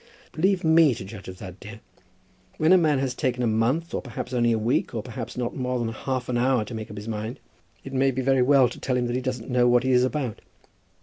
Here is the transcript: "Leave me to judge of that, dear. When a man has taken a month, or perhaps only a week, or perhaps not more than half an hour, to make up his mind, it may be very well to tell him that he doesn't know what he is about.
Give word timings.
"Leave 0.35 0.63
me 0.63 0.95
to 0.95 1.05
judge 1.05 1.27
of 1.27 1.37
that, 1.37 1.59
dear. 1.59 1.79
When 2.57 2.73
a 2.73 2.77
man 2.79 2.97
has 2.97 3.13
taken 3.13 3.43
a 3.43 3.45
month, 3.45 3.93
or 3.93 4.01
perhaps 4.01 4.33
only 4.33 4.51
a 4.51 4.57
week, 4.57 4.95
or 4.95 5.03
perhaps 5.03 5.37
not 5.37 5.55
more 5.55 5.77
than 5.77 5.89
half 5.89 6.27
an 6.27 6.39
hour, 6.39 6.65
to 6.65 6.73
make 6.73 6.89
up 6.89 6.97
his 6.97 7.07
mind, 7.07 7.39
it 7.83 7.93
may 7.93 8.09
be 8.09 8.23
very 8.23 8.41
well 8.41 8.67
to 8.67 8.79
tell 8.79 8.97
him 8.97 9.05
that 9.05 9.15
he 9.15 9.21
doesn't 9.21 9.51
know 9.51 9.67
what 9.67 9.83
he 9.83 9.91
is 9.91 10.03
about. 10.03 10.41